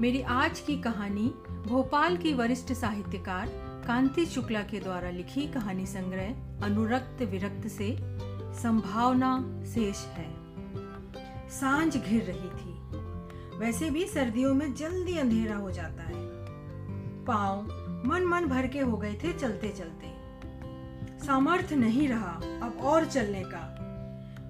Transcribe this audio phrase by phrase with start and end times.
[0.00, 1.34] मेरी आज की कहानी
[1.66, 3.46] भोपाल की वरिष्ठ साहित्यकार
[3.86, 6.34] कांति शुक्ला के द्वारा लिखी कहानी संग्रह
[6.66, 7.96] अनुरक्त विरक्त से
[8.62, 10.34] संभावना शेष है।
[11.50, 12.74] साँझ घिर रही थी।
[13.58, 16.28] वैसे भी सर्दियों में जल्दी अंधेरा हो जाता है।
[17.24, 17.62] पाँव
[18.06, 20.14] मन मन भर के हो गए थे चलते चलते।
[21.26, 23.76] सामर्थ्य नहीं रहा अब और चलने का।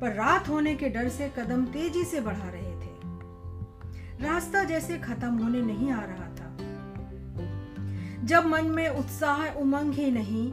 [0.00, 2.63] पर रात होने के डर से कदम तेज़ी से बढ़ा रहे
[4.24, 6.50] रास्ता जैसे खत्म होने नहीं आ रहा था।
[8.24, 10.52] जब मन में उत्साह उमंग ही नहीं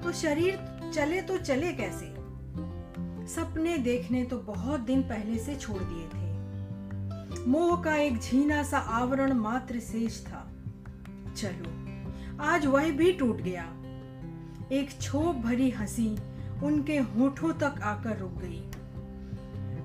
[0.00, 0.58] तो शरीर
[0.94, 2.06] चले तो चले कैसे?
[3.26, 8.78] सपने देखने तो बहुत दिन पहले से छोड़ दिए थे। मोह का एक झीना सा
[8.78, 10.48] आवरण मात्र शेष था।
[11.36, 11.70] चलो,
[12.44, 13.64] आज वह भी टूट गया।
[14.72, 16.16] एक छोप भरी हँसी
[16.62, 18.62] उनके होठों तक आकर रुक गई।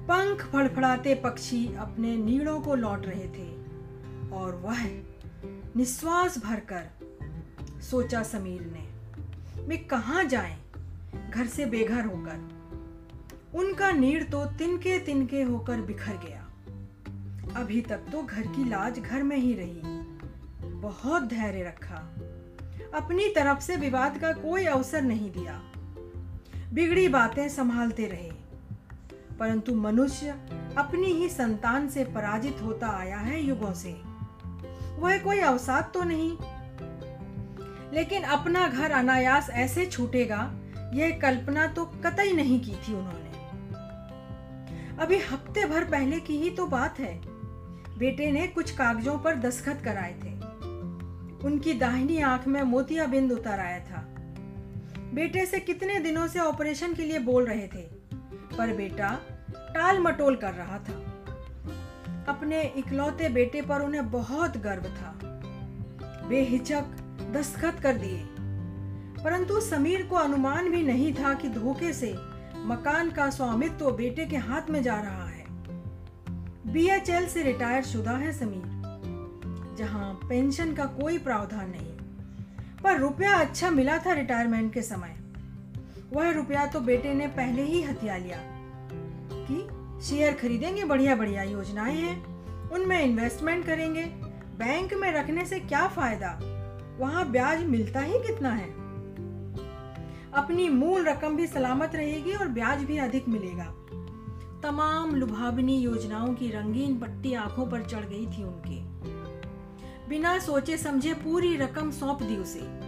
[0.08, 3.58] पंख फड़फड़ाते पक्षी अपने नीड़ों को लौट रहे थे।
[4.34, 4.86] और वह
[5.76, 6.88] निश्वास भरकर
[7.82, 8.88] सोचा समीर ने
[9.62, 10.62] वे कहाँ जाएँ?
[11.34, 12.50] घर से बेघर होकर।
[13.56, 16.44] उनका नीड़ तो तिनके तिनके होकर बिखर गया।
[17.56, 19.82] अभी तक तो घर की लाज घर में ही रही।
[20.70, 21.96] बहुत धैर्य रखा।
[22.94, 25.62] अपनी तरफ़ से विवाद का कोई अवसर नहीं दिया।
[26.74, 28.47] बिगड़ी बातें संभालते रहे।
[29.40, 30.30] परंतु मनुष्य
[30.78, 34.02] अपनी ही संतान से पराजित होता आया है युगों से।
[35.00, 36.38] वह कोई अवसाद तो नहीं।
[37.94, 40.54] लेकिन अपना घर अनायास ऐसे छूटेगा,
[40.94, 43.28] यह कल्पना तो कतई नहीं की थी उन्होंने।
[44.98, 47.22] अभी हफ़्ते भर पहले की ही तो बात है।
[47.98, 50.34] बेटे ने कुछ कागजों पर दस्खत कराए थे।
[51.48, 54.06] उनकी दाहिनी आँख में मोतियाबिंद उतर आया था।
[55.14, 57.97] बेटे से कितने दिनों से ऑपरेशन के लिए बोल रहे थे?
[58.58, 59.20] पर बेटा
[59.50, 61.04] टाल मटोल कर रहा था।
[62.28, 65.20] अपने इकलौते बेटे पर उन्हें बहुत गर्व था।
[66.30, 66.82] बेहिचक,
[67.34, 68.28] दस्तखत कर दिए।
[69.24, 72.16] परंतु समीर को अनुमान भी नहीं था कि धोखे से
[72.56, 75.46] मकान का स्वामित्व तो बेटे के हाथ में जा रहा है।
[76.68, 81.94] बीएचएल से रिटायर शुदा है समीर, जहाँ पेंशन का कोई प्रावधान नहीं।
[82.84, 85.16] पर रुपया अच्छा मिला था रिटायरमेंट के समय।
[86.14, 88.38] वह रुपया तो बेटे ने पहले ही हथिया लिया।
[89.34, 92.26] कि शेयर खरीदेंगे बढ़िया बढ़िया योजनाएँ हैं,
[92.70, 94.04] उनमें इन्वेस्टमेंट करेंगे
[94.60, 96.40] बैंक में रखने से क्या फ़ायदा?
[97.00, 98.70] वहाँ ब्याज मिलता ही कितना है?
[100.34, 103.74] अपनी मूल रकम भी सलामत रहेगी और ब्याज भी अधिक मिलेगा।
[104.64, 108.82] तमाम लुभावनी योजनाओं की रंगीन पट्टी आँखों पर चढ़ गई थी उनके।
[110.10, 112.87] बिना सोचे समझे पूरी रकम सौंप दी उसे।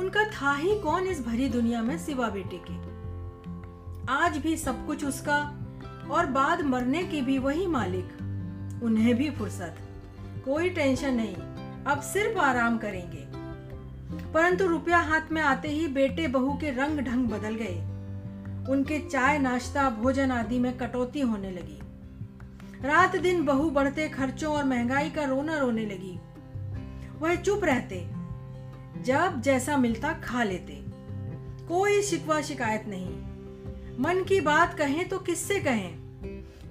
[0.00, 2.74] उनका था ही कौन इस भरी दुनिया में सिवा बेटे के?
[4.12, 5.38] आज भी सब कुछ उसका
[6.10, 8.04] और बाद मरने के भी वही मालिक।
[8.82, 9.76] उन्हें भी फुर्सत।
[10.44, 11.34] कोई टेंशन नहीं।
[11.84, 13.26] अब सिर्फ़ आराम करेंगे।
[14.32, 17.78] परंतु रुपया हाथ में आते ही बेटे बहू के रंग ढंग बदल गए।
[18.72, 21.80] उनके चाय नाश्ता, भोजन आदि में कटौती होने लगी।
[22.88, 26.20] रात दिन बहू बढ़ते खर्चों और महँगाई का रोना रोने लगी।
[27.20, 28.19] वह चुप रहते।
[29.02, 30.84] जब जैसा मिलता खा लेते।
[31.68, 33.08] कोई शिकवा शिकायत नहीं।
[33.98, 35.96] मन की बात कहें तो किससे कहें?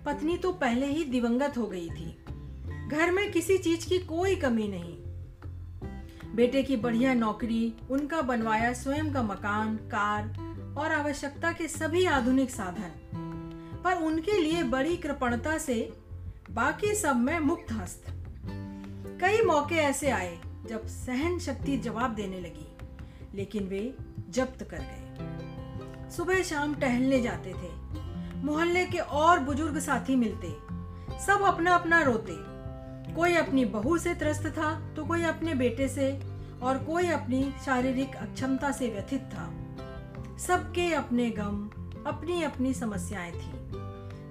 [0.05, 2.25] पत्नी तो पहले ही दिवंगत हो गई थी।
[2.87, 4.97] घर में किसी चीज़ की कोई कमी नहीं।
[6.35, 10.23] बेटे की बढ़िया नौकरी, उनका बनवाया स्वयं का मकान, कार
[10.77, 12.91] और आवश्यकता के सभी आधुनिक साधन।
[13.83, 15.93] पर उनके लिए बड़ी कृपणता से
[16.51, 18.05] बाकी सब में मुक्त हस्त।
[19.21, 20.39] कई मौके ऐसे आए
[20.69, 22.67] जब सहन शक्ति जवाब देने लगी,
[23.35, 23.95] लेकिन वे
[24.29, 27.71] जब्त कर गए। सुबह शाम टहलने जाते थे।
[28.35, 30.51] मोहल्ले के और बुज़ुर्ग साथी मिलते।
[31.25, 32.35] सब अपना अपना रोते।
[33.15, 36.11] कोई अपनी बहू से त्रस्त था तो कोई अपने बेटे से,
[36.63, 39.51] और कोई अपनी शारीरिक अक्षमता से व्यथित था।
[40.37, 41.69] सबके अपने गम
[42.07, 43.51] अपनी अपनी समस्याएँ थी।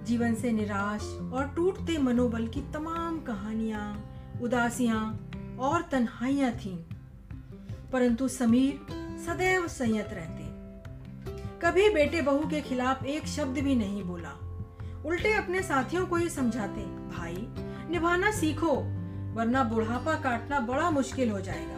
[0.04, 1.02] जीवन से निराश
[1.32, 3.86] और टूटते मनोबल की तमाम कहानियाँ,
[4.42, 5.27] उदासियाँ
[5.60, 6.76] और तन्हाइयाँ थीं,
[7.92, 8.86] परंतु समीर
[9.26, 10.46] सदैव संयत रहते।
[11.60, 14.30] कभी बेटे बहू के खिलाफ एक शब्द भी नहीं बोला।
[15.06, 16.80] उल्टे अपने साथियों को ही समझाते,
[17.16, 17.46] भाई,
[17.90, 18.74] निभाना सीखो,
[19.34, 21.76] वरना बुढ़ापा काटना बड़ा मुश्किल हो जाएगा।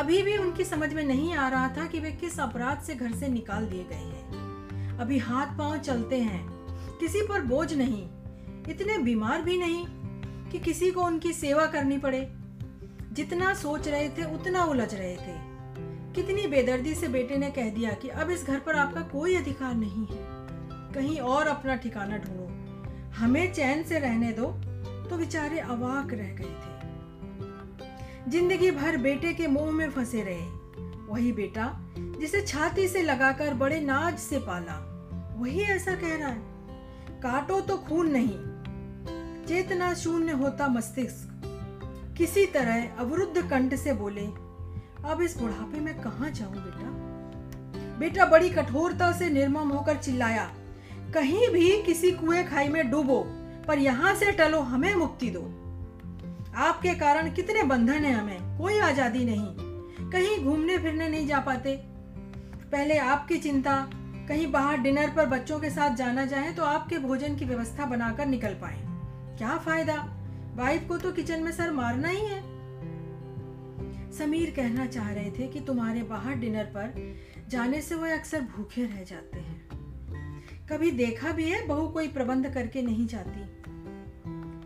[0.00, 3.12] अभी भी उनकी समझ में नहीं आ रहा था कि वे किस अपराध से घर
[3.12, 6.46] से निकाल दिए गए हैं। अभी हाथ पाँव चलते हैं,
[7.00, 8.02] किसी पर बोझ नहीं,
[8.68, 9.86] इतने बीमार भी नहीं
[10.52, 12.20] कि किसी को उनकी सेवा करनी पड़े।
[13.12, 15.34] जितना सोच रहे थे, उतना उलझ रहे थे।
[16.14, 19.74] कितनी बेदर्दी से बेटे ने कह दिया कि अब इस घर पर आपका कोई अधिकार
[19.74, 20.24] नहीं है।
[20.94, 22.46] कहीं और अपना ठिकाना ढूंढो।
[23.16, 24.46] हमें चैन से रहने दो
[25.10, 26.70] तो बेचारे अवाक रह गए थे।
[28.30, 30.54] ज़िंदगी भर बेटे के मुँह में फंसे रहे।
[31.08, 34.74] वही बेटा जिसे छाती से लगाकर बड़े नाज से पाला।
[35.38, 36.40] वही ऐसा कह रहा है,
[37.22, 38.38] काटो तो खून नहीं
[39.48, 41.42] चेतना शून्य होता मस्तिष्क।
[42.18, 44.24] किसी तरह अवरुद्ध कंठ से बोले,
[45.10, 46.90] अब इस बुढ़ापे में कहा जाऊँ बेटा?
[47.98, 50.44] बेटा बड़ी कठोरता से निर्मम होकर चिल्लाया,
[51.14, 53.20] कहीं भी किसी कुएँ खाई में डूबो,
[53.68, 55.42] पर यहाँ से टलो, हमें मुक्ति दो।
[56.58, 61.76] आपके कारण कितने बंधन है हमें, कोई आज़ादी नहीं। कहीं घूमने फिरने नहीं जा पाते।
[62.72, 63.76] पहले आपकी चिंता,
[64.28, 68.26] कहीं बाहर डिनर पर बच्चों के साथ जाना चाहे तो आपके भोजन की व्यवस्था बनाकर
[68.26, 68.84] निकल पाए।
[69.38, 70.16] क्या फ़ायदा?
[70.54, 72.56] वाइफ को तो किचन में सर मारना ही है।
[74.12, 77.16] समीर कहना चाह रहे थे कि तुम्हारे बाहर डिनर पर
[77.48, 79.68] जाने से वो अक्सर भूखे रह जाते हैं।
[80.66, 83.40] कभी देखा भी है, बहू कोई प्रबंध करके नहीं जाती।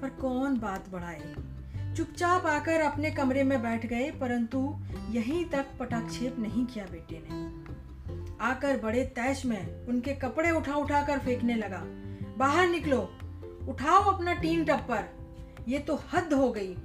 [0.00, 1.34] पर कौन बात बढ़ाए?
[1.96, 4.80] चुपचाप आकर अपने कमरे में बैठ गए, परंतु
[5.10, 7.60] यहीं तक पटाक्षेप नहीं किया बेटे ने।
[8.40, 11.82] आकर बड़े तैश में उनके कपड़े उठा उठा कर फेंकने लगा।
[12.38, 13.14] बाहर निकलो।
[13.68, 15.04] उठाओ अपना टीन टप्पर।
[15.68, 16.76] ये तो हद हो गई।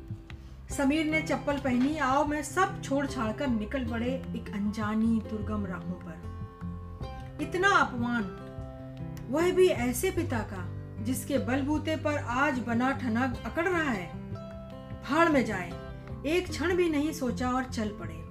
[0.77, 5.65] समीर ने चप्पल पहनी, आओ, मैं सब छोड़ छाड़ कर निकल पड़े एक अनजानी दुर्गम
[5.65, 8.23] राहों पर। इतना अपमान,
[9.29, 10.65] वह भी ऐसे पिता का,
[11.03, 14.07] जिसके बलबूते पर आज बना ठनक अकड़ रहा है।
[15.03, 15.71] फाड़ में जाए,
[16.25, 18.23] एक क्षण भी नहीं सोचा और चल पड़े।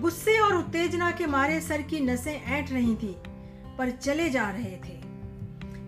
[0.00, 3.16] गुस्से और उत्तेजना के मारे सर की नसें ऐंठ रही थी,
[3.78, 4.99] पर चले जा रहे थे।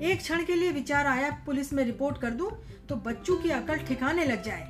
[0.02, 2.50] एक क्षण के लिए विचार आया, पुलिस में रिपोर्ट कर दूँ
[2.88, 4.66] तो बच्चों की अकल ठिकाने लग जाए।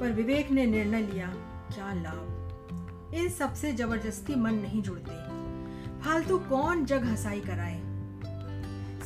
[0.00, 1.26] पर विवेक ने निर्णय लिया,
[1.74, 3.14] क्या लाभ?
[3.14, 5.16] इन सबसे ज़बरदस्ती मन नहीं जुड़ते।
[6.00, 7.80] फालतू कौन जग हसाई कराए?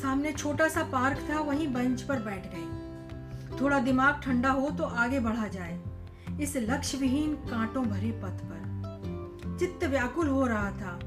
[0.03, 4.85] सामने छोटा सा पार्क था, वहीं बेंच पर बैठ गए। थोड़ा दिमाग ठंडा हो तो
[4.85, 5.81] आगे बढ़ा जाए,
[6.41, 10.99] इस लक्ष्य विहीन कांटों भरे पथ पर। चित्त व्याकुल हो रहा था।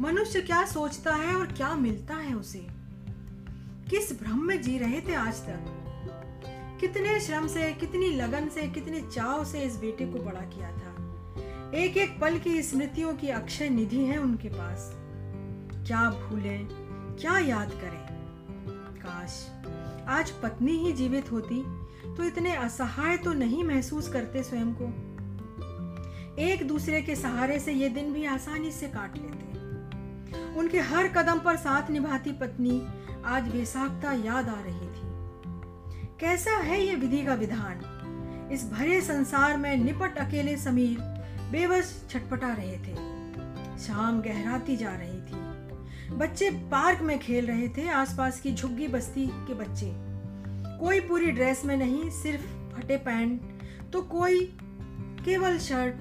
[0.00, 2.66] मनुष्य क्या सोचता है और क्या मिलता है उसे?
[3.90, 6.78] किस भ्रम में जी रहे थे आज तक?
[6.80, 11.72] कितने श्रम से, कितनी लगन से, कितने चाव से इस बेटे को बड़ा किया था?
[11.74, 14.90] एक एक पल की स्मृतियों की अक्षय निधि है उनके पास।
[15.86, 16.58] क्या भूले,
[17.20, 18.06] क्या याद करें?
[18.96, 19.50] काश
[20.08, 21.62] आज पत्नी ही जीवित होती
[22.16, 24.88] तो इतने असहाय तो नहीं महसूस करते स्वयं को।
[26.42, 29.55] एक दूसरे के सहारे से ये दिन भी आसानी से काट लेते।
[30.56, 32.82] उनके हर कदम पर साथ निभाती पत्नी
[33.24, 38.48] आज बेसाख्ता याद आ रही थी। कैसा है ये विधि का विधान?
[38.52, 40.98] इस भरे संसार में निपट अकेले समीर
[41.52, 42.94] बेबस छटपटा रहे थे।
[43.78, 49.26] शाम गहराती जा रही थी। बच्चे पार्क में खेल रहे थे आसपास की झुग्गी बस्ती
[49.26, 49.92] के बच्चे।
[50.78, 53.40] कोई पूरी ड्रेस में नहीं, सिर्फ़ फटे पैंट
[53.92, 54.40] तो कोई
[55.24, 55.94] केवल शर्ट,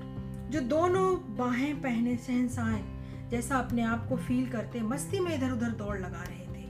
[0.52, 2.95] जो दोनों बाहें पहने सहनसाए
[3.32, 6.66] जैसा अपने आप को फील करते, मस्ती में इधर उधर दौड़ लगा रहे थे।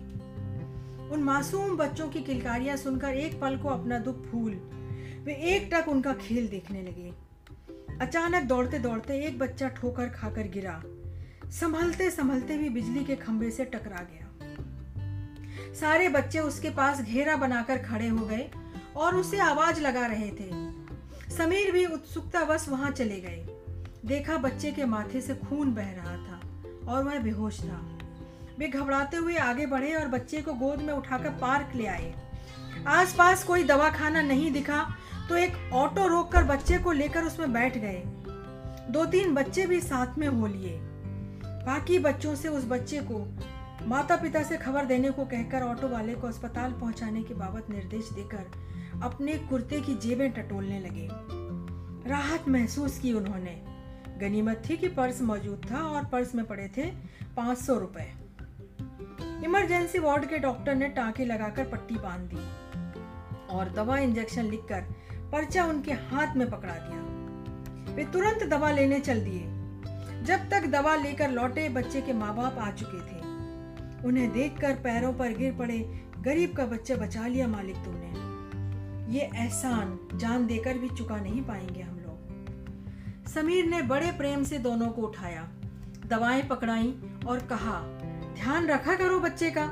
[1.10, 4.54] उन मासूम बच्चों की किलकारियाँ सुनकर एक पल को अपना दुख भूल,
[5.24, 7.14] वे एक टक उनका खेल देखने लगे।
[8.02, 10.82] अचानक दौड़ते दौड़ते एक बच्चा ठोकर खाकर गिरा।
[11.52, 14.26] संभलते संभलते भी बिजली के खंभे से टकरा गया।
[15.74, 18.50] सारे बच्चे उसके पास घेरा बनाकर खड़े हो गए
[18.96, 20.50] और उसे आवाज़ लगा रहे थे।
[21.38, 23.46] समीर भी उत्सुकतावश वहाँ चले गए।
[24.06, 26.35] देखा बच्चे के माथे से खून बह रहा था।
[26.88, 27.80] और वह बेहोश था।
[28.60, 32.14] वे घबराते हुए आगे बढ़े और बच्चे को गोद में उठाकर पार्क ले आए।
[32.88, 34.86] आसपास कोई दवाखाना नहीं दिखा
[35.30, 38.04] तो एक ऑटो रोककर बच्चे को लेकर उसमें बैठ गए।
[38.92, 40.80] दो तीन बच्चे भी साथ में हो लिए।
[41.66, 43.26] बाकी बच्चों से उस बच्चे को
[43.88, 48.10] माता पिता से खबर देने को कहकर ऑटो वाले को अस्पताल पहुँचाने के बाबत निर्देश
[48.10, 51.08] देकर अपने कुर्ते की जेबें टटोलने लगे।
[52.10, 53.75] राहत महसूस की उन्होंने।
[54.20, 56.84] गनीमत थी कि पर्स मौजूद था और पर्स में पड़े थे
[57.36, 58.12] पाँच सौ रुपए।
[59.46, 62.44] इमरजेंसी वार्ड के डॉक्टर ने टाँके लगाकर पट्टी बाँध दी
[63.50, 64.82] और दवा इंजेक्शन लिखकर
[65.32, 69.44] पर्चा उनके हाथ में पकड़ा दिया। वे तुरंत दवा लेने चल दिए।
[70.24, 73.20] जब तक दवा लेकर लौटे, बच्चे के माँ बाप आ चुके थे।
[74.08, 75.80] उन्हें देखकर पैरों पर गिर पड़े
[76.20, 81.82] गरीब का बच्चा बचा लिया मालिक तुमने। ये एहसान जान देकर भी चुका नहीं पाएँगे
[81.82, 81.95] हम।
[83.36, 85.48] समीर ने बड़े प्रेम से दोनों को उठाया।
[86.06, 86.96] दवाएँ पकड़ाई
[87.28, 87.82] और कहा,
[88.36, 89.66] ध्यान रखा करो बच्चे का।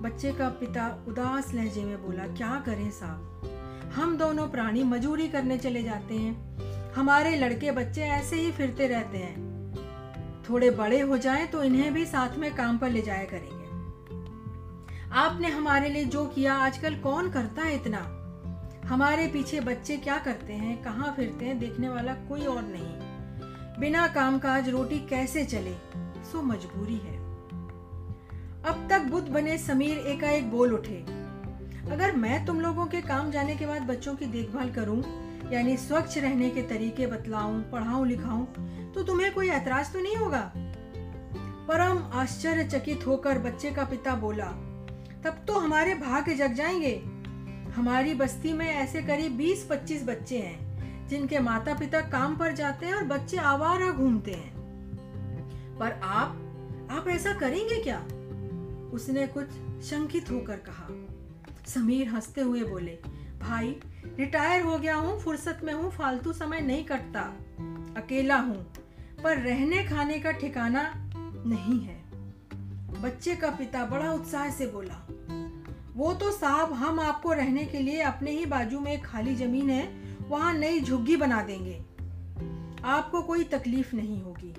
[0.00, 3.90] बच्चे का पिता उदास लहजे में बोला, क्या करें साहब?
[3.94, 6.58] हम दोनों प्राणी मजूरी करने चले जाते हैं।
[6.92, 9.34] हमारे लड़के बच्चे ऐसे ही फिरते रहते हैं।
[10.50, 13.66] थोड़े बड़े हो जाएँ तो इन्हें भी साथ में काम पर ले जाया करेंगे।
[15.12, 18.15] आपने हमारे लिए जो किया, आजकल कौन करता है इतना?
[18.86, 24.06] हमारे पीछे बच्चे क्या करते हैं, कहाँ फिरते हैं, देखने वाला कोई और नहीं। बिना
[24.08, 25.72] काम काज रोटी कैसे चले,
[26.24, 27.16] सो मजबूरी है।
[28.64, 30.98] अब तक बुद्ध बने समीर एकाएक बोल उठे,
[31.92, 35.02] अगर मैं तुम लोगों के काम जाने के बाद बच्चों की देखभाल करूँ,
[35.52, 38.44] यानी स्वच्छ रहने के तरीके बतलाऊं, पढ़ाऊं, लिखाऊं
[38.92, 40.50] तो तुम्हें कोई ऐतराज तो नहीं होगा?
[41.68, 44.48] परम आश्चर्यचकित होकर बच्चे का पिता बोला,
[45.24, 46.94] तब तो हमारे भाग्य जग जाएँगे।
[47.76, 52.94] हमारी बस्ती में ऐसे करीब 20-25 बच्चे हैं, जिनके माता पिता काम पर जाते हैं
[52.94, 54.56] और बच्चे आवारा घूमते हैं।
[55.78, 56.42] पर आप
[56.90, 57.98] आप ऐसा करेंगे क्या?
[58.92, 59.48] उसने कुछ
[59.84, 60.88] शंकित होकर कहा।
[61.66, 62.98] समीर हँसते हुए बोले,
[63.40, 63.76] भाई,
[64.18, 67.20] रिटायर हो गया हूँ, फुर्सत में हूँ, फालतू समय नहीं कटता।
[67.96, 68.72] अकेला हूँ,
[69.24, 70.92] पर रहने खाने का ठिकाना
[71.46, 72.04] नहीं है।
[73.02, 75.05] बच्चे का पिता बड़ा उत्साह से बोला
[75.96, 79.70] वो तो साहब हम आपको रहने के लिए अपने ही बाजू में एक खाली ज़मीन
[79.70, 79.84] है,
[80.28, 81.78] वहाँ नई झुग्गी बना देंगे।
[82.84, 84.54] आपको कोई तकलीफ़ नहीं होगी।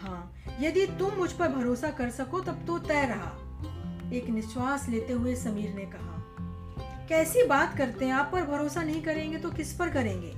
[0.00, 3.32] हाँ यदि तुम मुझ पर भरोसा कर सको तब तो तय रहा,
[4.12, 9.02] एक निश्वास लेते हुए समीर ने कहा। कैसी बात करते हैं, आप पर भरोसा नहीं
[9.02, 10.32] करेंगे तो किस पर करेंगे?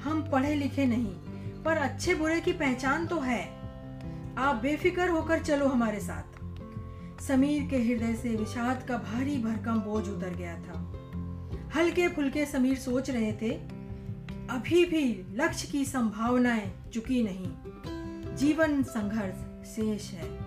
[0.00, 1.14] हम पढ़े लिखे नहीं,
[1.62, 3.42] पर अच्छे बुरे की पहचान तो है।
[4.38, 6.33] आप बेफिक्र होकर चलो हमारे साथ।
[7.28, 10.92] समीर के हृदय से विषाद का भारी भरकम बोझ उतर गया था।
[11.76, 13.50] हल्के फुलके समीर सोच रहे थे,
[14.50, 17.46] अभी भी लक्ष्य की संभावनाएँ चुकी नहीं।
[18.36, 20.38] जीवन संघर्ष शेष है।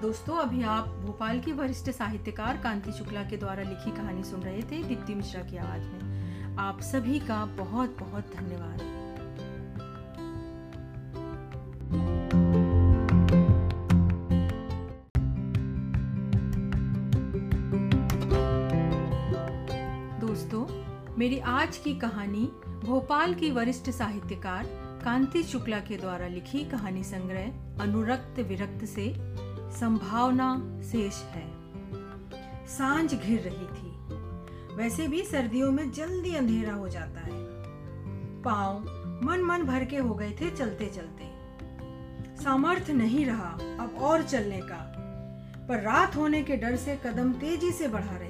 [0.00, 4.62] दोस्तों, अभी आप भोपाल की वरिष्ठ साहित्यकार कांति शुक्ला के द्वारा लिखी कहानी सुन रहे
[4.62, 9.03] थे दीप्ति मिश्रा की आवाज़ में। आप सभी का बहुत बहुत धन्यवाद।
[21.18, 22.52] मेरी आज की कहानी
[22.84, 24.64] भोपाल की वरिष्ठ साहित्यकार
[25.04, 27.46] कांति शुक्ला के द्वारा लिखी कहानी संग्रह
[27.82, 29.14] अनुरक्त विरक्त से
[29.76, 31.52] संभावना शेष है।
[32.66, 33.90] साँझ घिर रही थी।
[34.76, 37.32] वैसे भी सर्दियों में जल्दी अंधेरा हो जाता है।
[38.42, 38.80] पाँव
[39.22, 41.34] मन मन भर के हो गए थे चलते चलते।
[42.44, 43.48] सामर्थ्य नहीं रहा
[43.80, 44.90] अब और चलने का।
[45.68, 48.23] पर रात होने के डर से कदम तेज़ी से बढ़ा रहे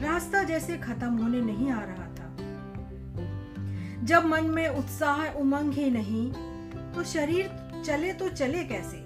[0.00, 2.36] रास्ता जैसे खत्म होने नहीं आ रहा था।
[4.04, 6.32] जब मन में उत्साह उमंग ही नहीं
[6.92, 7.50] तो शरीर
[7.86, 9.04] चले तो चले कैसे?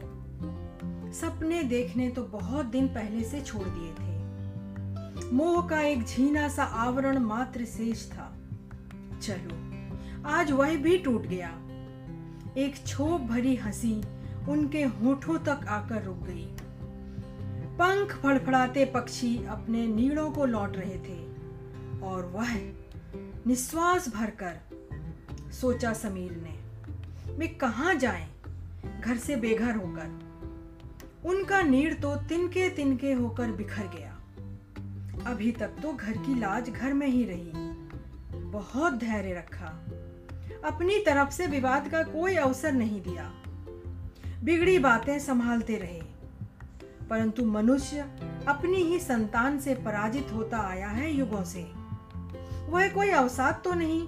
[1.12, 6.64] सपने देखने तो बहुत दिन पहले से छोड़ दिए थे। मोह का एक झीना सा
[6.64, 8.32] आवरण मात्र शेष था।
[9.23, 9.56] चलो,
[10.28, 11.50] आज वह भी टूट गया।
[12.56, 14.02] एक छोप भरी हँसी
[14.49, 16.47] उनके होठों तक आकर रुक गई।
[17.81, 21.19] पंख फड़फड़ाते पक्षी अपने नीड़ों को लौट रहे थे,
[22.03, 22.55] और वह
[23.47, 24.59] निश्वास भरकर
[25.53, 28.29] सोचा समीर ने वे कहा जाएँ?
[29.01, 30.19] घर से बेघर होकर।
[31.25, 34.13] उनका नीड़ तो तिनके तिनके होकर बिखर गया।
[35.27, 37.53] अभी तक तो घर की लाज घर में ही रही।
[38.51, 39.67] बहुत धैर्य रखा।
[40.65, 43.33] अपनी तरफ़ से विवाद का कोई अवसर नहीं दिया।
[44.45, 46.10] बिगड़ी बातें संभालते रहे।
[47.11, 48.00] परंतु मनुष्य
[48.49, 51.62] अपनी ही संतान से पराजित होता आया है युगों से।
[52.69, 54.07] वह कोई अवसाद तो नहीं।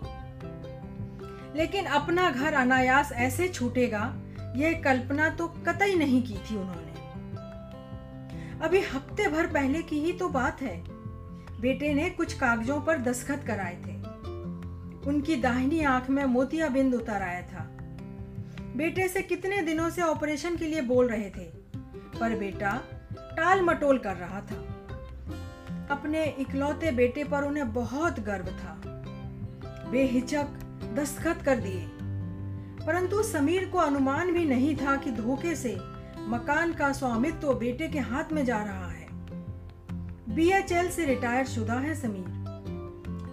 [1.56, 4.14] लेकिन अपना घर अनायास ऐसे छूटेगा,
[4.56, 6.92] यह कल्पना तो कतई नहीं की थी उन्होंने।
[8.60, 10.84] अभी हफ़्ते भर पहले की ही तो बात है।
[11.60, 13.96] बेटे ने कुछ कागजों पर दस्खत कराए थे।
[15.08, 17.68] उनकी दाहिनी आँख में मोतियाबिंद उतर आया था।
[18.76, 21.62] बेटे से कितने दिनों से ऑपरेशन के लिए बोल रहे थे।
[22.20, 22.80] पर बेटा
[23.36, 24.78] टाल मटोल कर रहा था।
[25.90, 28.82] अपने इकलौते बेटे पर उन्हें बहुत गर्व था।
[29.90, 30.46] बेहिचक,
[30.94, 31.88] दस्तखत कर दिए।
[32.86, 35.76] परंतु समीर को अनुमान भी नहीं था कि धोखे से
[36.18, 39.08] मकान का स्वामित्व बेटे के हाथ में जा रहा है।
[40.34, 42.24] बीएचएल से रिटायर शुदा है समीर,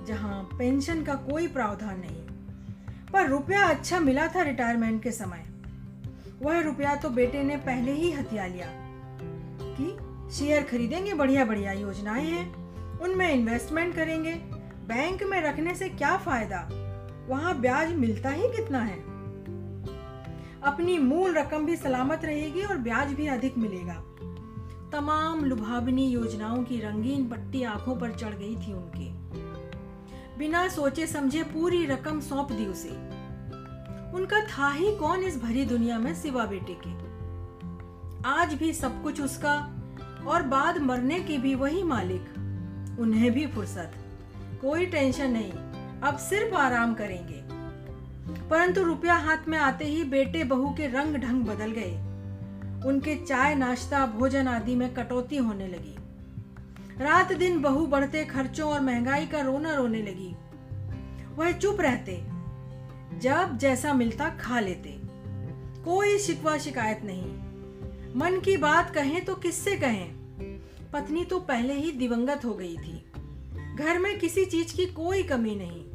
[0.08, 2.26] जहाँ पेंशन का कोई प्रावधान नहीं।
[3.14, 5.46] पर रुपया अच्छा मिला था रिटायरमेंट के समय।
[6.42, 8.89] वह रुपया तो बेटे ने पहले ही हथिया लिया।
[10.32, 12.54] शेयर खरीदेंगे बढ़िया बढ़िया योजनाएँ हैं।
[13.00, 14.34] उनमें इन्वेस्टमेंट करेंगे।
[14.88, 16.70] बैंक में रखने से क्या फ़ायदा?
[17.28, 19.00] वहाँ ब्याज मिलता ही कितना है?
[20.64, 24.04] अपनी मूल रकम भी सलामत रहेगी और ब्याज भी अधिक मिलेगा।
[24.92, 29.12] तमाम लुभावनी योजनाओं की रंगीन पट्टी आँखों पर चढ़ गई थी उनके।
[30.38, 32.90] बिना सोचे समझे पूरी रकम सौंप दी उसे।
[34.14, 37.10] उनका था ही कौन इस भरी दुनिया में सिवा बेटे के?
[38.30, 39.76] आज भी सब कुछ उसका
[40.28, 42.22] और बाद मरने की भी वही मालिक।
[43.00, 43.92] उन्हें भी फुर्सत।
[44.62, 45.52] कोई टेंशन नहीं,
[46.02, 47.44] अब सिर्फ़ आराम करेंगे।
[48.50, 51.96] परंतु रुपया हाथ में आते ही बेटे बहू के रंग ढंग बदल गए।
[52.88, 55.96] उनके चाय नाश्ता, भोजन आदि में कटौती होने लगी।
[57.04, 60.36] रात दिन बहू बढ़ते खर्चों और महँगाई का रोना रोने लगी।
[61.36, 62.26] वह चुप रहते,
[63.20, 65.02] जब जैसा मिलता खा लेते।
[65.84, 67.49] कोई शिकवा शिकायत नहीं।
[68.16, 70.16] मन की बात कहें तो किससे कहें?
[70.94, 73.12] पत्नी तो पहले ही दिवंगत हो गई थी।
[73.76, 75.86] घर में किसी चीज़ की कोई कमी नहीं।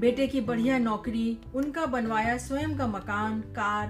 [0.00, 3.88] बेटे की बढ़िया नौकरी, उनका बनवाया स्वयं का मकान, कार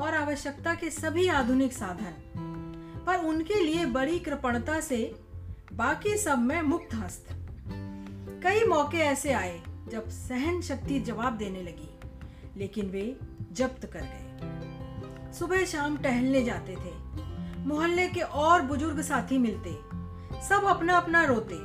[0.00, 2.14] और आवश्यकता के सभी आधुनिक साधन।
[3.06, 5.14] पर उनके लिए बड़ी कृपणता से
[5.72, 7.26] बाकी सब में मुक्त हस्त।
[8.42, 11.90] कई मौके ऐसे आए जब सहन शक्ति जवाब देने लगी,
[12.56, 13.16] लेकिन वे
[13.52, 14.23] जब्त कर गए।
[15.38, 16.92] सुबह शाम टहलने जाते थे।
[17.58, 19.78] मोहल्ले के और बुज़ुर्ग साथी मिलते।
[20.48, 21.58] सब अपना अपना रोते।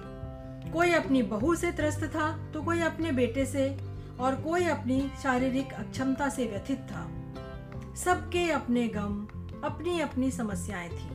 [0.72, 3.70] कोई अपनी बहू से त्रस्त था तो कोई अपने बेटे से,
[4.20, 7.04] और कोई अपनी शारीरिक अक्षमता से व्यथित था।
[7.96, 9.28] सबके अपने गम
[9.64, 11.10] अपनी अपनी समस्याएँ थी।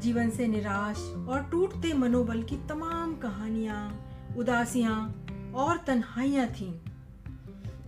[0.00, 3.82] जीवन से निराश और टूटते मनोबल की तमाम कहानियाँ,
[4.38, 6.72] उदासियाँ और तन्हाइयाँ थीं।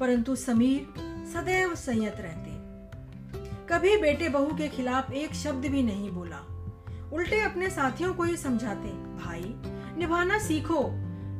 [0.00, 0.95] परंतु समीर
[1.35, 2.48] सदैव संयत रहते
[3.73, 6.37] कभी बेटे बहू के खिलाफ एक शब्द भी नहीं बोला।
[7.13, 8.89] उल्टे अपने साथियों को ही समझाते,
[9.25, 9.55] भाई,
[9.99, 10.81] निभाना सीखो,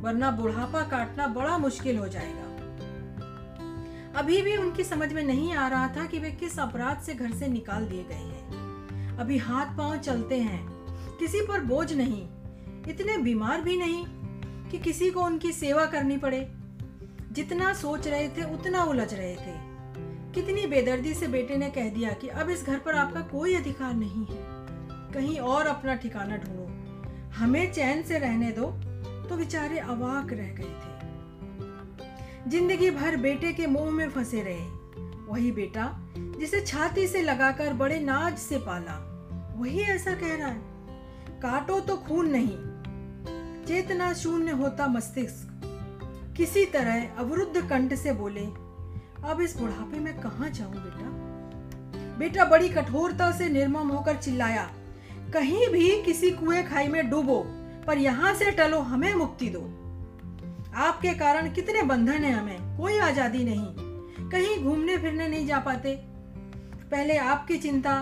[0.01, 2.43] वरना बुढ़ापा काटना बड़ा मुश्किल हो जाएगा।
[4.19, 7.33] अभी भी उनकी समझ में नहीं आ रहा था कि वे किस अपराध से घर
[7.33, 10.69] से निकाल दिए गए हैं। अभी हाथ पाँव चलते हैं,
[11.19, 12.29] किसी पर बोझ नहीं,
[12.89, 14.05] इतने बीमार भी नहीं
[14.71, 16.53] कि किसी को उनकी सेवा करनी पड़े।
[17.33, 19.68] जितना सोच रहे थे, उतना उलझ रहे थे।
[20.39, 23.95] कितनी बेदर्दी से बेटे ने कह दिया कि अब इस घर पर आपका कोई अधिकार
[23.95, 24.43] नहीं है।
[25.15, 26.67] कहीं और अपना ठिकाना ढूंढो।
[27.37, 28.67] हमें चैन से रहने दो।
[29.29, 34.65] तो बेचारे अवाक रह गए थे। ज़िंदगी भर बेटे के मुँह में फंसे रहे।
[35.27, 38.95] वही बेटा जिसे छाती से लगाकर बड़े नाज से पाला।
[39.57, 40.61] वही ऐसा कह रहा है।
[41.41, 48.68] काटो तो खून नहीं। चेतना शून्य होता मस्तिष्क। किसी तरह अवरुद्ध कंठ से बोले
[49.25, 51.07] अब इस बुढ़ापे में कहा जाऊँ बेटा?
[52.19, 54.63] बेटा बड़ी कठोरता से निर्मम होकर चिल्लाया,
[55.35, 57.39] कहीं भी किसी कुएँ खाई में डूबो,
[57.87, 59.61] पर यहाँ से टलो, हमें मुक्ति दो।
[60.77, 65.95] आपके कारण कितने बंधन है हमें, कोई आज़ादी नहीं। कहीं घूमने फिरने नहीं जा पाते।
[66.91, 67.95] पहले आपकी चिंता,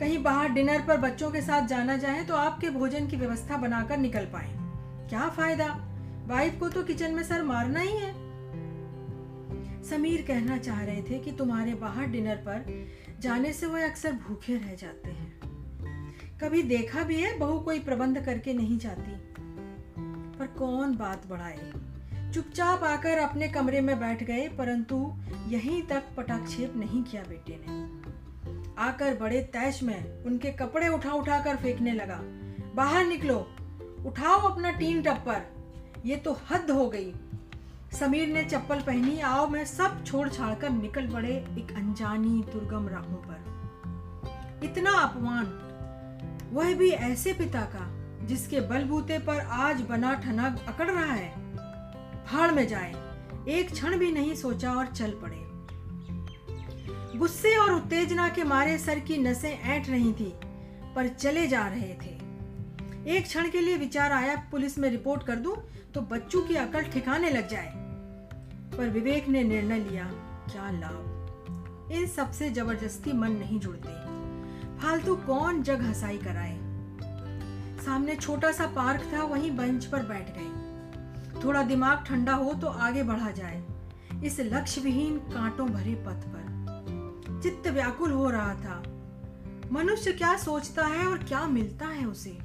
[0.00, 3.96] कहीं बाहर डिनर पर बच्चों के साथ जाना जाए तो आपके भोजन की व्यवस्था बनाकर
[3.96, 4.50] निकल पाए।
[5.08, 5.66] क्या फ़ायदा?
[6.26, 8.12] वाइफ को तो किचन में सर मारना ही है।
[9.84, 12.88] समीर कहना चाह रहे थे कि तुम्हारे बाहर डिनर पर
[13.20, 15.40] जाने से वह अक्सर भूखे रह जाते हैं।
[16.38, 19.12] कभी देखा भी है, बहू कोई प्रबंध करके नहीं जाती।
[20.38, 21.72] पर कौन बात बढ़ाए?
[22.34, 25.14] चुपचाप आकर अपने कमरे में बैठ गए, परंतु
[25.48, 28.00] यहीं तक पटाक्षेप नहीं किया बेटे ने।
[28.78, 32.20] आकर बड़े तैश में उनके कपड़े उठा उठा कर फेंकने लगा।
[32.74, 33.50] बाहर निकलो,
[34.06, 35.42] उठाओ अपना टीन टप्पर।
[36.06, 37.14] ये तो हद हो गई।
[37.90, 42.86] समीर ने चप्पल पहनी, आओ मैं सब छोड़ छाड़ कर निकल पड़े एक अनजानी दुर्गम
[42.88, 45.46] राहों पर। इतना अपमान,
[46.52, 47.86] वह भी ऐसे पिता का,
[48.26, 51.28] जिसके बलबूते पर आज बना ठना अकड़ रहा है।
[52.26, 52.94] फाड़ में जाए,
[53.48, 55.38] एक क्षण भी नहीं सोचा और चल पड़े।
[57.18, 60.32] गुस्से और उत्तेजना के मारे सर की नसें ऐंठ रही थी,
[60.94, 62.18] पर चले जा रहे थे।
[63.08, 65.56] एक क्षण के लिए विचार आया, पुलिस में रिपोर्ट कर दूँ
[65.94, 67.79] तो बच्चों की अकल ठिकाने लग जाए।
[68.76, 70.04] पर विवेक ने निर्णय लिया,
[70.52, 71.90] क्या लाभ?
[71.92, 73.94] इन सबसे ज़बरदस्ती मन नहीं जुड़ते।
[74.78, 76.58] फालतू कौन जग हसाई कराए?
[77.84, 82.66] सामने छोटा सा पार्क था, वहीं बेंच पर बैठ गए। थोड़ा दिमाग ठंडा हो तो
[82.66, 83.62] आगे बढ़ा जाए,
[84.24, 88.82] इस लक्ष्य विहीन कांटों भरे पथ पर। चित्त व्याकुल हो रहा था।
[89.72, 92.38] मनुष्य क्या सोचता है और क्या मिलता है उसे?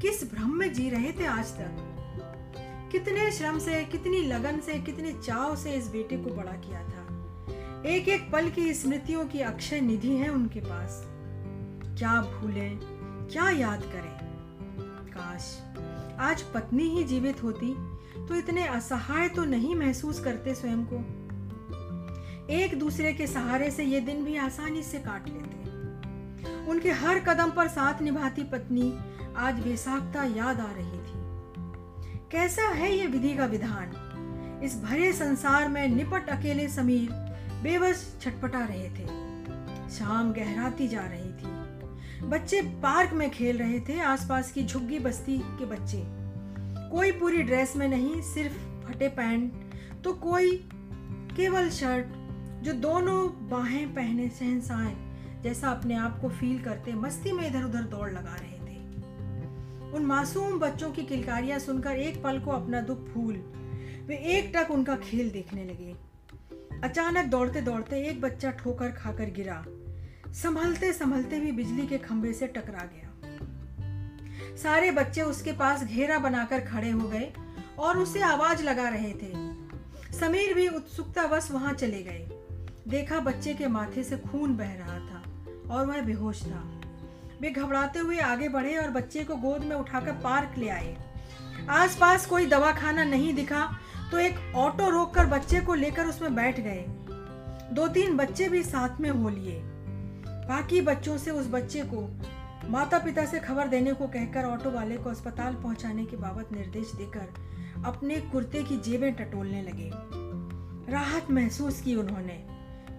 [0.00, 1.86] किस भ्रम में जी रहे थे आज तक?
[2.92, 7.82] कितने श्रम से, कितनी लगन से, कितने चाव से इस बेटे को बड़ा किया था।
[7.86, 11.02] एक एक पल की स्मृतियों की अक्षय निधि है उनके पास।
[11.98, 12.68] क्या भूले,
[13.26, 14.18] क्या याद करें?
[15.08, 15.58] काश
[16.20, 17.74] आज पत्नी ही जीवित होती
[18.28, 20.98] तो इतने असहाय तो नहीं महसूस करते स्वयं को।
[22.52, 27.50] एक दूसरे के सहारे से ये दिन भी आसानी से काट लेते। उनके हर कदम
[27.50, 28.92] पर साथ निभाती पत्नी,
[29.36, 30.99] आज बेसाख्ता याद आ रही
[32.30, 34.60] कैसा है ये विधि का विधान?
[34.64, 37.08] इस भरे संसार में निपट अकेले समीर
[37.62, 39.06] बेबस छटपटा रहे थे।
[39.90, 45.38] शाम गहराती जा रही थी। बच्चे पार्क में खेल रहे थे, आसपास की झुग्गी बस्ती
[45.38, 46.02] के बच्चे।
[46.90, 49.52] कोई पूरी ड्रेस में नहीं, सिर्फ़ फटे पैंट
[50.04, 50.56] तो कोई
[51.36, 52.06] केवल शर्ट,
[52.64, 54.96] जो दोनों बाहें पहने सहनसाएँ
[55.42, 58.69] जैसा अपने आप को फील करते मस्ती में इधर उधर दौड़ लगा रहे थे।
[59.94, 63.34] उन मासूम बच्चों की किलकारियाँ सुनकर एक पल को अपना दुख भूल
[64.06, 65.96] वे एक टक उनका खेल देखने लगे।
[66.84, 69.64] अचानक दौड़ते दौड़ते एक बच्चा ठोकर खाकर गिरा।
[70.32, 73.06] संभलते संभलते भी बिजली के खंभे से टकरा गया।
[74.56, 77.32] सारे बच्चे उसके पास घेरा बनाकर खड़े हो गए
[77.78, 79.32] और उसे आवाज़ लगा रहे थे।
[80.18, 82.28] समीर भी उत्सुकतावश वहाँ चले गए।
[82.88, 85.22] देखा बच्चे के माथे से खून बह रहा था
[85.70, 86.79] और वह बेहोश था।
[87.40, 90.96] वे घबराते हुए आगे बढ़े और बच्चे को गोद में उठाकर पार्क ले आए।
[91.70, 93.68] आसपास कोई दवाखाना नहीं दिखा
[94.10, 96.84] तो एक ऑटो रोककर बच्चे को लेकर उसमें बैठ गए।
[97.72, 99.60] दो तीन बच्चे भी साथ में हो लिए।
[100.24, 102.08] बाकी बच्चों से उस बच्चे को
[102.68, 106.92] माता पिता से खबर देने को कहकर ऑटो वाले को अस्पताल पहुँचाने के बाबत निर्देश
[106.94, 109.90] देकर अपने कुर्ते की जेबें टटोलने लगे।
[110.92, 112.44] राहत महसूस की उन्होंने।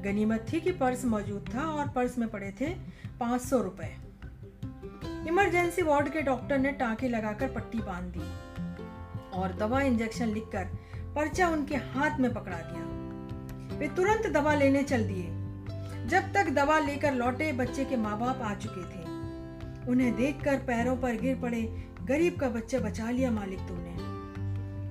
[0.03, 2.73] गनीमत थी कि पर्स मौजूद था और पर्स में पड़े थे
[3.19, 3.95] पाँच सौ रुपए।
[5.27, 10.65] इमरजेंसी वार्ड के डॉक्टर ने टांके लगाकर पट्टी बाँध दी और दवा इंजेक्शन लिखकर
[11.15, 15.27] पर्चा उनके हाथ में पकड़ा दिया। वे तुरंत दवा लेने चल दिए।
[16.07, 19.03] जब तक दवा लेकर लौटे, बच्चे के माँ बाप आ चुके थे।
[19.91, 23.91] उन्हें देखकर पैरों पर गिर पड़े गरीब का बच्चा, बचा लिया मालिक तुमने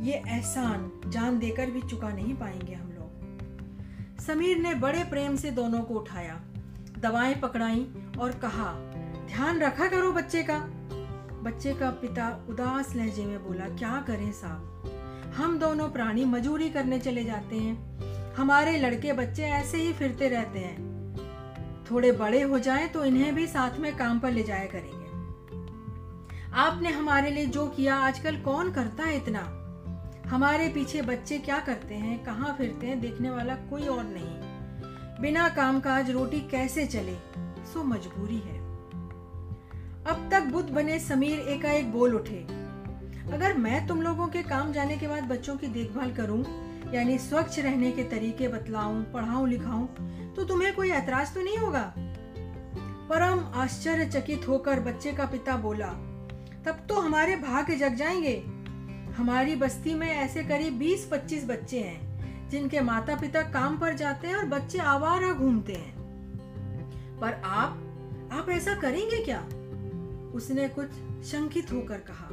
[0.06, 5.50] ये एहसान जान देकर भी चुका नहीं पाएँगे हम लोग। समीर ने बड़े प्रेम से
[5.50, 6.40] दोनों को उठाया।
[6.98, 7.86] दवाएँ पकड़ाई
[8.18, 8.89] और कहा
[9.34, 10.58] ध्यान रखा करो बच्चे का।
[11.42, 15.34] बच्चे का पिता उदास लहजे में बोला, क्या करें साहब?
[15.36, 18.00] हम दोनों प्राणी मजूरी करने चले जाते हैं।
[18.34, 20.76] हमारे लड़के बच्चे ऐसे ही फिरते रहते हैं।
[21.90, 25.08] थोड़े बड़े हो जाएँ तो इन्हें भी साथ में काम पर ले जाया करेंगे।
[26.54, 29.40] आपने हमारे लिए जो किया, आजकल कौन करता है इतना?
[30.28, 34.40] हमारे पीछे बच्चे क्या करते हैं, कहाँ फिरते हैं, देखने वाला कोई और नहीं।
[35.22, 37.14] बिना काम काज रोटी कैसे चले?
[37.72, 38.59] सो मजबूरी है।
[40.06, 42.38] अब तक बुद्ध बने समीर एकाएक बोल उठे।
[43.32, 46.44] अगर मैं तुम लोगों के काम जाने के बाद बच्चों की देखभाल करूँ,
[46.94, 49.86] यानी स्वच्छ रहने के तरीके बतलाऊं, पढ़ाऊं, लिखाऊं
[50.34, 51.92] तो तुम्हें कोई ऐतराज तो नहीं होगा?
[53.10, 55.88] परम आश्चर्यचकित होकर बच्चे का पिता बोला,
[56.66, 58.36] तब तो हमारे भाग्य जग जाएँगे।
[59.12, 64.34] हमारी बस्ती में ऐसे करीब 20-25 बच्चे हैं, जिनके माता पिता काम पर जाते हैं
[64.34, 67.86] और बच्चे आवारा घूमते हैं। पर आप
[68.32, 69.46] आप ऐसा करेंगे क्या?
[70.34, 70.90] उसने कुछ
[71.24, 72.28] शंकित होकर कहा।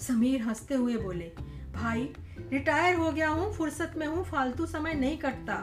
[0.00, 1.32] समीर हँसते हुए बोले,
[1.74, 2.12] भाई,
[2.52, 5.54] रिटायर हो गया हूँ, फुर्सत में हूँ, फालतू समय नहीं कटता।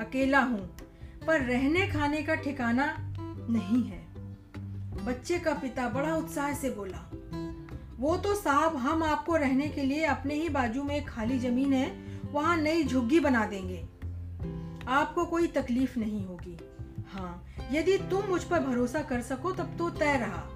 [0.00, 0.76] अकेला हूँ,
[1.26, 2.96] पर रहने खाने का ठिकाना
[3.50, 4.02] नहीं है।
[5.04, 7.10] बच्चे का पिता बड़ा उत्साह से बोला,
[7.98, 11.72] वो तो साहब, हम आपको रहने के लिए अपने ही बाजू में एक खाली ज़मीन
[11.72, 11.90] है,
[12.32, 13.84] वहाँ नई झुग्गी बना देंगे।
[14.88, 16.58] आपको कोई तकलीफ़ नहीं होगी।
[17.12, 20.51] हाँ यदि तुम मुझ पर भरोसा कर सको, तब तो तय रहा।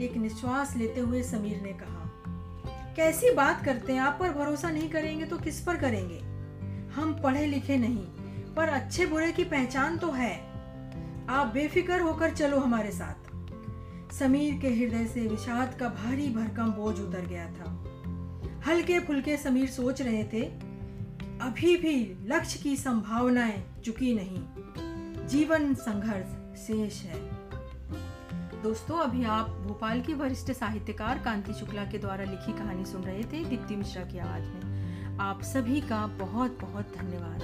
[0.00, 2.04] एक निश्वास लेते हुए समीर ने कहा,
[2.96, 6.18] कैसी बात करते हैं, आप पर भरोसा नहीं करेंगे तो किस पर करेंगे?
[6.92, 8.04] हम पढ़े लिखे नहीं,
[8.54, 10.36] पर अच्छे बुरे की पहचान तो है।
[11.28, 16.98] आप बेफिक्र होकर चलो हमारे साथ। समीर के हृदय से विषाद का भारी भरकम बोझ
[17.00, 17.84] उतर गया था।
[18.66, 20.42] हल्के फुलके समीर सोच रहे थे,
[21.42, 27.37] अभी भी लक्ष्य की संभावनाएँ चुकी नहीं। जीवन संघर्ष शेष है।
[28.62, 33.22] दोस्तों, अभी आप भोपाल की वरिष्ठ साहित्यकार कांति शुक्ला के द्वारा लिखी कहानी सुन रहे
[33.22, 37.42] थे दीप्ति मिश्रा की आवाज़ में। आप सभी का बहुत बहुत धन्यवाद।